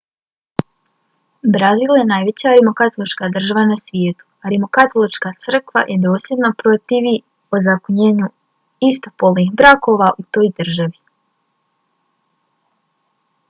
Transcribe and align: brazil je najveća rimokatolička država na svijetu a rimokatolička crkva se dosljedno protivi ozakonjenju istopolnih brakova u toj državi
brazil 1.55 1.91
je 1.97 2.05
najveća 2.11 2.53
rimokatolička 2.59 3.29
država 3.35 3.65
na 3.71 3.77
svijetu 3.81 4.25
a 4.41 4.53
rimokatolička 4.53 5.33
crkva 5.43 5.83
se 5.91 5.99
dosljedno 6.07 6.51
protivi 6.63 7.15
ozakonjenju 7.59 8.31
istopolnih 8.89 9.53
brakova 9.63 10.09
u 10.25 10.29
toj 10.31 10.53
državi 10.63 11.01